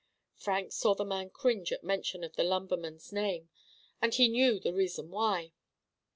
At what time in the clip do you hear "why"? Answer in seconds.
5.11-5.51